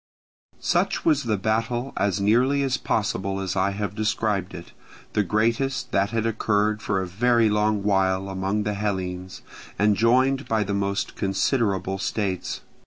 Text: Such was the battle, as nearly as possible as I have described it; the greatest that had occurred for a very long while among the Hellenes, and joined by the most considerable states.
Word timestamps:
Such 0.59 1.05
was 1.05 1.25
the 1.25 1.37
battle, 1.37 1.93
as 1.95 2.19
nearly 2.19 2.63
as 2.63 2.75
possible 2.75 3.39
as 3.39 3.55
I 3.55 3.69
have 3.69 3.93
described 3.93 4.55
it; 4.55 4.71
the 5.13 5.21
greatest 5.21 5.91
that 5.91 6.09
had 6.09 6.25
occurred 6.25 6.81
for 6.81 6.99
a 6.99 7.05
very 7.07 7.51
long 7.51 7.83
while 7.83 8.27
among 8.27 8.63
the 8.63 8.73
Hellenes, 8.73 9.43
and 9.77 9.95
joined 9.95 10.47
by 10.47 10.63
the 10.63 10.73
most 10.73 11.15
considerable 11.15 11.99
states. 11.99 12.61